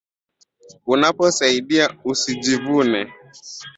Unapo 0.85 1.31
saidia 1.31 1.97
usi 2.03 2.35
jivune 2.39 3.13